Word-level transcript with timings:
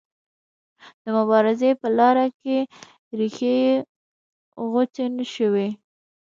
د 1.03 1.05
مبارزې 1.17 1.69
په 1.81 1.87
لاره 1.97 2.25
کې 2.41 2.57
ریښې 3.17 3.53
یې 3.63 3.73
غوڅې 4.69 5.05
نه 5.17 5.25
شوې. 5.33 5.67